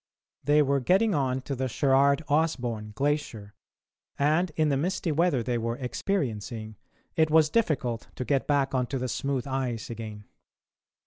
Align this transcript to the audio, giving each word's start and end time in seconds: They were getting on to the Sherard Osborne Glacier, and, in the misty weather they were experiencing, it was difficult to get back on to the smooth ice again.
They 0.43 0.63
were 0.63 0.79
getting 0.79 1.13
on 1.13 1.41
to 1.41 1.55
the 1.55 1.67
Sherard 1.67 2.23
Osborne 2.27 2.91
Glacier, 2.95 3.53
and, 4.17 4.51
in 4.55 4.69
the 4.69 4.75
misty 4.75 5.11
weather 5.11 5.43
they 5.43 5.59
were 5.59 5.77
experiencing, 5.77 6.75
it 7.15 7.29
was 7.29 7.51
difficult 7.51 8.07
to 8.15 8.25
get 8.25 8.47
back 8.47 8.73
on 8.73 8.87
to 8.87 8.97
the 8.97 9.07
smooth 9.07 9.45
ice 9.45 9.91
again. 9.91 10.25